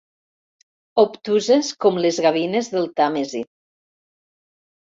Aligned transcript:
Obtuses 1.03 1.69
com 1.85 1.99
les 2.05 2.19
gavines 2.27 2.73
del 2.77 2.89
Tàmesi. 3.03 3.43